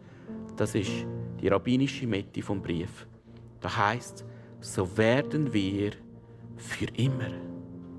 [0.58, 0.92] das ist
[1.42, 3.08] die rabbinische Mitte vom Brief.
[3.62, 4.26] Da heißt,
[4.60, 5.92] so werden wir
[6.58, 7.32] für immer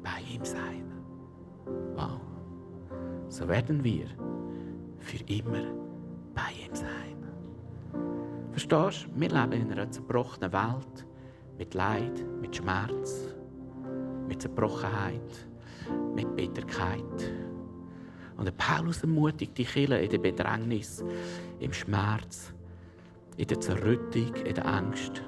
[0.02, 0.92] bei ihm sein.
[1.94, 2.20] Wow.
[3.28, 4.06] So werden wir
[4.98, 5.82] für immer
[6.34, 7.12] bei ihm sein.
[8.50, 9.20] Verstehst du?
[9.20, 11.06] Wir leben in einer zerbrochenen Welt
[11.58, 13.28] mit Leid, mit Schmerz,
[14.28, 15.48] mit Zerbrochenheit,
[16.14, 17.32] mit Bitterkeit.
[18.36, 21.04] Und der Paulus ermutigt die Kirche in der Bedrängnis,
[21.60, 22.52] im Schmerz,
[23.36, 25.22] in der Zerrüttung, in der Angst,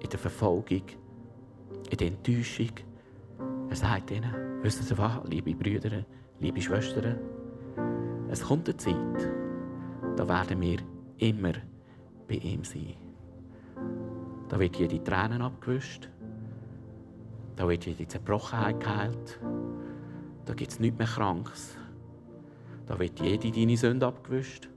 [0.00, 0.82] in der Verfolgung,
[1.90, 2.70] in der Enttäuschung,
[3.68, 6.04] er sagt ihnen, wisst ihr was, liebe Brüder,
[6.40, 7.18] liebe Schwestern,
[8.30, 9.43] es kommt eine Zeit,
[10.16, 10.78] da werden wir
[11.18, 11.52] immer
[12.28, 12.94] bei ihm sein.
[14.48, 16.08] Da wird jede Tränen abgewischt.
[17.56, 19.40] Da wird jede Zerbrochenheit geheilt.
[20.44, 21.76] Da gibt es nichts mehr Krankes.
[22.86, 24.68] Da wird jede deine Sünde abgewischt.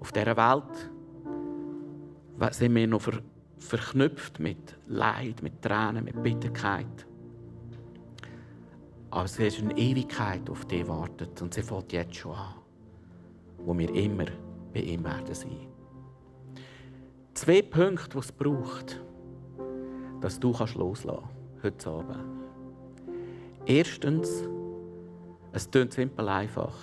[0.00, 0.90] Auf dieser Welt
[2.54, 3.20] sind wir noch ver
[3.58, 7.06] verknüpft mit Leid, mit Tränen, mit Bitterkeit.
[9.10, 11.40] Aber es ist eine Ewigkeit, auf die wartet.
[11.40, 12.61] Und sie fängt jetzt schon an.
[13.64, 14.26] Wo wir immer
[14.72, 15.68] bei ihm werden sein.
[17.34, 19.00] Zwei Punkte, die es braucht,
[20.20, 21.28] dass du loslassen
[21.60, 22.42] kannst, heute Abend.
[23.66, 24.44] Erstens,
[25.52, 26.74] es klingt simpel einfach.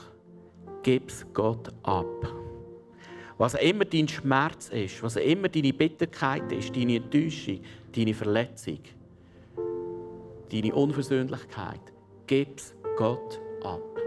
[0.84, 2.34] Gib es Gott ab.
[3.38, 7.60] Was immer dein Schmerz ist, was immer deine Bitterkeit ist, deine Enttäuschung,
[7.96, 8.80] deine Verletzung,
[10.52, 11.82] deine Unversöhnlichkeit,
[12.28, 13.99] gib es Gott ab.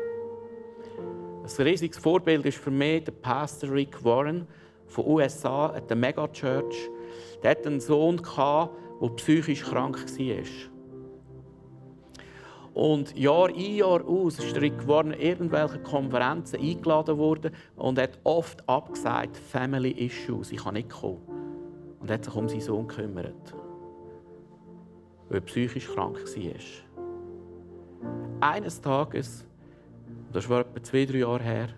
[1.42, 4.46] Ein riesiges Vorbild ist für mich der Pastor Rick Warren
[4.86, 6.88] von USA, der Megachurch.
[7.42, 10.44] Der hatte einen Sohn, der psychisch krank war.
[12.74, 18.66] Und Jahr ein, Jahr aus ist Rick Warren irgendwelche Konferenzen eingeladen worden und hat oft
[18.68, 21.22] abgesagt, Family Issues, ich kann nicht kommen.
[21.98, 23.52] Und hat sich um seinen Sohn gekümmert,
[25.28, 26.54] weil er psychisch krank war.
[28.40, 29.44] Eines Tages,
[30.32, 31.68] das war etwa zwei, drei Jahre her,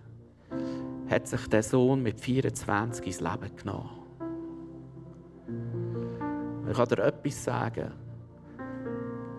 [1.09, 3.91] hat sich der Sohn mit 24 ins Leben genommen.
[6.69, 7.93] Ich kann dir etwas sagen.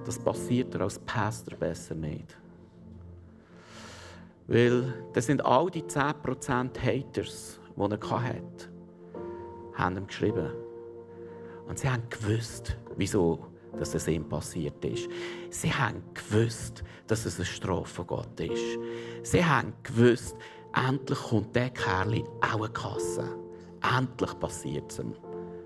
[0.06, 2.38] Das passiert dir als Pastor besser nicht.
[4.48, 8.70] Weil das sind all die 10% Haters, die er hatte,
[9.74, 10.52] haben ihm geschrieben.
[11.68, 13.48] Und sie haben gewusst, wieso
[13.78, 15.10] dass es ihm passiert ist.
[15.50, 18.80] Sie haben gewusst, dass es eine Strafe Gott ist.
[19.24, 20.36] Sie haben gewusst,
[20.74, 23.28] endlich kommt der Kerl auch eine Kasse.
[23.98, 25.14] Endlich passiert es ihm.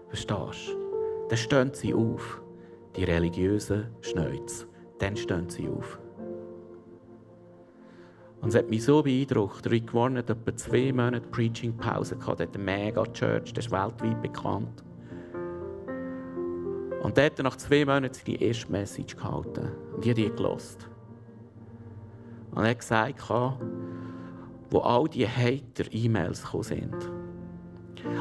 [0.09, 1.27] Verstehst du?
[1.29, 2.41] Dann stehen sie auf,
[2.95, 4.67] die religiösen Schnäuz.
[4.97, 5.99] Dann stehen sie auf.
[8.41, 9.69] Und es hat mich so beeindruckt.
[9.69, 12.39] Rick Warren hat etwa zwei Monate Preaching-Pause gehabt.
[12.39, 14.83] Er hat eine Mega-Church, das ist weltweit bekannt.
[17.01, 19.69] Und er hat nach zwei Monaten seine erste Message gehalten.
[19.95, 20.89] Und ich habe die gelost.
[22.51, 23.29] Und er hat gesagt,
[24.69, 27.11] wo all die Hater-E-Mails gekommen sind,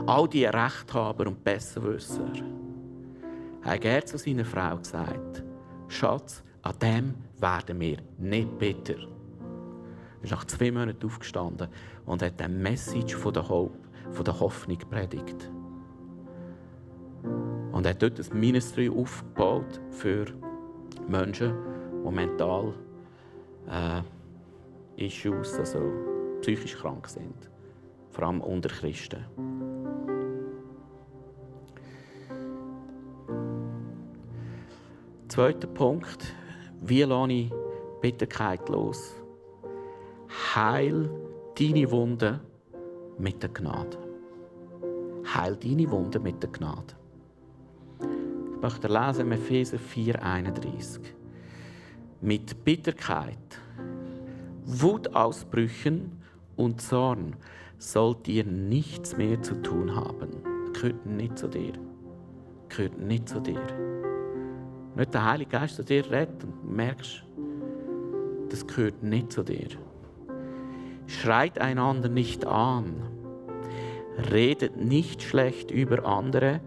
[0.06, 2.30] all die Rechthaber und Besserwisser,
[3.62, 5.42] hat er zu seiner Frau gesagt,
[5.88, 8.98] Schatz, an dem werden wir nicht bitter.
[10.18, 11.68] Er ist nach zwei Monaten aufgestanden
[12.06, 15.50] und hat eine Message von der, der Hoffnung predigt.
[17.78, 20.26] Und er hat dort ein Ministry aufgebaut für
[21.06, 21.54] Menschen,
[22.04, 22.74] die mental
[23.70, 24.02] äh,
[24.96, 25.78] Issues, also
[26.40, 27.48] psychisch krank sind.
[28.10, 29.24] Vor allem unter Christen.
[35.28, 36.34] Zweiter Punkt.
[36.80, 37.52] Wie lasse ich
[38.00, 39.14] Bitterkeit los?
[40.56, 41.08] Heil
[41.56, 42.40] deine Wunden
[43.18, 43.96] mit der Gnade.
[45.32, 46.97] Heil deine Wunden mit der Gnade.
[48.58, 50.98] Ich möchte lesen Epheser 4,31.
[52.20, 53.38] Mit Bitterkeit,
[54.64, 56.20] Wutausbrüchen
[56.56, 57.36] und Zorn
[57.78, 60.42] sollt ihr nichts mehr zu tun haben.
[60.72, 61.74] Gehört nicht zu dir.
[62.68, 63.62] Gehört nicht zu dir.
[64.96, 67.22] Nicht der Heilige Geist zu dir redet und merkst,
[68.48, 69.68] das gehört nicht zu dir.
[71.06, 73.02] Schreit einander nicht an.
[74.32, 76.60] Redet nicht schlecht über andere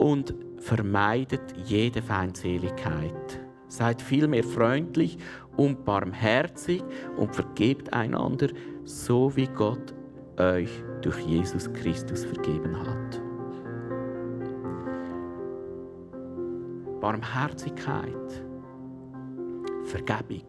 [0.00, 3.38] und vermeidet jede Feindseligkeit.
[3.68, 5.18] Seid vielmehr freundlich
[5.58, 6.82] und barmherzig
[7.18, 8.48] und vergebt einander,
[8.84, 9.94] so wie Gott
[10.38, 10.70] euch
[11.02, 13.20] durch Jesus Christus vergeben hat.
[17.00, 18.44] Barmherzigkeit,
[19.84, 20.48] Vergebung,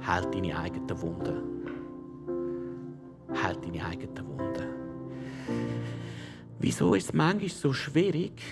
[0.00, 1.42] hält deine eigenen Wunden.
[3.34, 4.87] Hält deine eigenen Wunden.
[6.68, 8.42] Wieso ist es manchmal so schwierig,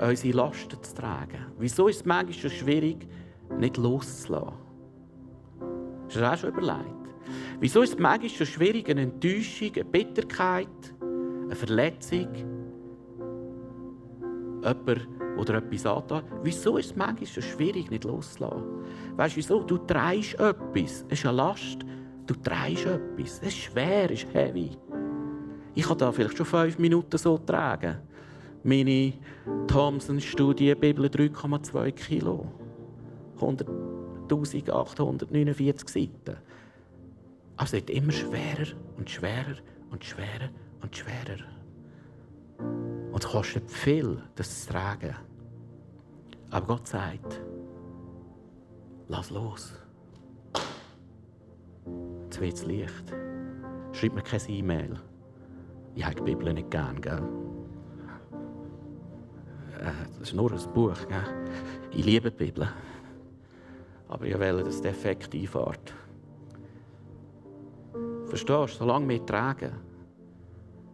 [0.00, 1.46] unsere Lasten zu tragen?
[1.58, 3.08] Wieso ist es manchmal so schwierig,
[3.58, 4.54] nicht loszulassen?
[6.06, 7.08] Hast du das auch schon überlegt?
[7.58, 10.68] Wieso ist es manchmal so schwierig, eine Enttäuschung, eine Bitterkeit,
[11.00, 12.32] eine Verletzung,
[14.62, 16.22] jemand oder etwas angetan?
[16.44, 18.62] Wieso ist es manchmal so schwierig, nicht loszulassen?
[19.16, 19.60] Weißt du wieso?
[19.64, 21.04] Du trägst etwas.
[21.08, 21.78] Es ist eine Last.
[22.26, 23.40] Du trägst etwas.
[23.42, 24.70] Es ist schwer, es ist heavy.
[25.74, 27.96] Ich kann da vielleicht schon fünf Minuten so tragen.
[28.62, 29.14] Meine
[29.66, 32.46] Thomson-Studie Bibel 3,2 Kilo.
[33.40, 36.36] 100.849 Seiten.
[37.56, 39.56] Also es wird immer schwerer und schwerer
[39.90, 40.48] und schwerer
[40.80, 41.42] und schwerer.
[42.58, 45.14] Und es kostet viel, das zu tragen.
[46.50, 47.40] Aber Gott sagt,
[49.08, 49.72] lass los.
[52.24, 53.12] Jetzt wird es Licht.
[53.92, 54.98] Schreib mir keine E-Mail.
[55.94, 57.22] Ich habe die Bibel nicht gern, gell?
[59.80, 61.24] Äh, das ist nur ein Buch, gell?
[61.92, 62.68] Ich liebe die Bibel.
[64.08, 65.34] Aber ich will, dass der Effekt.
[68.26, 68.66] Verstehst du?
[68.66, 69.72] Solange wir tragen,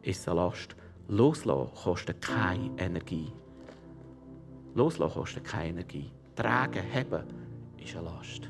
[0.02, 0.76] ist es eine Last.
[1.08, 3.32] Loslassen kostet keine Energie.
[4.74, 6.10] Loslassen kostet keine Energie.
[6.36, 7.24] Tragen, haben,
[7.78, 8.48] ist eine Last.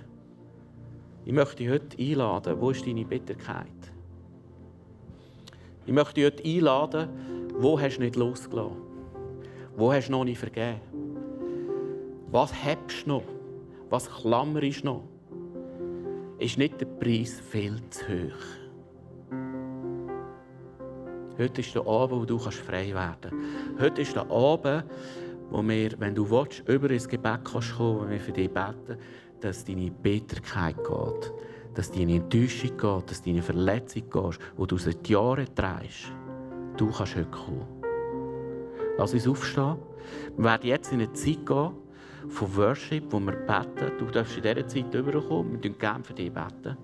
[1.25, 3.80] Ich möchte dich heute einladen, wo ist deine Bitterkeit?
[5.91, 7.09] Ich möchte dich einladen,
[7.59, 8.77] wo hast du nicht losgelassen?
[9.75, 10.81] Wo hast du noch nicht vergeben?
[12.31, 13.23] Was hebst du noch?
[13.89, 15.03] Was klammerst du noch?
[16.39, 19.37] Ist nicht der Preis viel zu hoch?
[21.37, 23.31] Heute ist der Abend, wo du frei werden
[23.77, 23.83] kannst.
[23.83, 24.85] Heute ist der Abend,
[25.51, 28.97] wo wir, wenn du willst, über ins Gebet kannst kommen, wenn wir für dich beten,
[29.41, 31.33] dass deine Bitterkeit geht,
[31.75, 36.13] dass deine Enttäuschung geht, dass deine Verletzung geht, die du seit Jahren trägst.
[36.77, 37.67] Du kannst heute kommen.
[38.99, 39.77] Lass uns aufstehen.
[40.37, 41.73] Wir werden jetzt in eine Zeit gehen
[42.29, 43.93] von Worship, wo wir beten.
[43.99, 45.53] Du darfst in dieser Zeit überkommen.
[45.53, 46.33] Wir beten gerne für dich.
[46.33, 46.77] beten.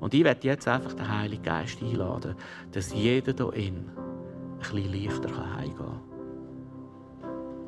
[0.00, 2.34] Und ich werde jetzt einfach den Heiligen Geist einladen,
[2.72, 6.00] dass jeder hier in ein bisschen leichter heimgehen kann.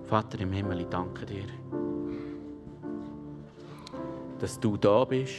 [0.05, 1.47] Vater im Himmel, ich danke dir,
[4.39, 5.35] dass du da bist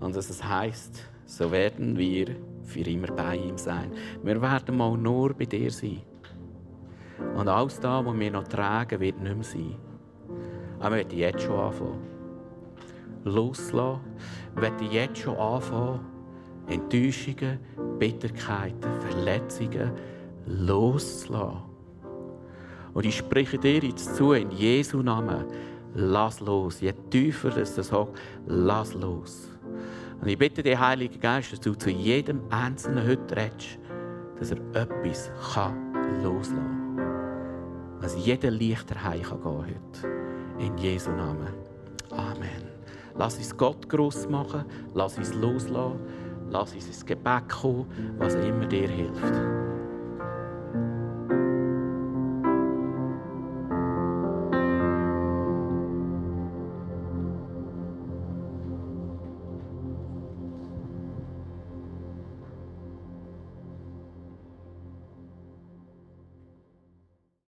[0.00, 3.92] und dass es heisst, so werden wir für immer bei ihm sein.
[4.22, 6.02] Wir werden mal nur bei dir sein.
[7.36, 9.76] Und alles das, was wir noch tragen, wird nicht mehr sein.
[10.80, 12.12] Aber wir werden jetzt schon anfangen.
[13.24, 14.00] Loslassen.
[14.54, 16.00] Wir werden jetzt schon anfangen,
[16.66, 17.58] Enttäuschungen,
[17.98, 19.92] Bitterkeiten, Verletzungen
[20.46, 21.62] loszulassen.
[22.94, 25.46] Und ich spreche dir jetzt zu, in Jesu Namen,
[25.94, 26.80] lass los.
[26.80, 29.48] Je tiefer das hockt, lass los.
[30.20, 33.78] Und ich bitte dich, Heiliger Geist, dass du zu jedem Einzelnen heute redest,
[34.38, 38.00] dass er etwas kann loslassen kann.
[38.00, 40.08] Dass jeder leichter heim kann gehen heute.
[40.58, 41.52] In Jesu Namen.
[42.10, 42.62] Amen.
[43.16, 44.64] Lass uns Gott groß machen,
[44.94, 46.00] lass uns loslassen,
[46.50, 47.86] lass uns ins Gebet kommen,
[48.18, 49.71] was immer dir hilft.